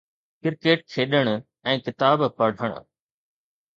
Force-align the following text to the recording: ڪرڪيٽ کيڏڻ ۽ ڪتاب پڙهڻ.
ڪرڪيٽ 0.43 0.79
کيڏڻ 0.93 1.29
۽ 1.73 1.75
ڪتاب 1.85 2.19
پڙهڻ. 2.39 2.73